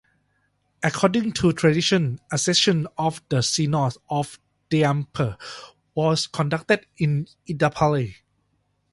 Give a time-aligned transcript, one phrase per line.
[0.81, 4.39] According to tradition, a session of the Synod of
[4.71, 5.37] Diamper
[5.93, 8.15] was conducted in Edapally.